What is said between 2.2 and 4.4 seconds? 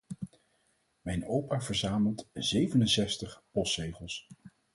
zevenenzestig postzegels.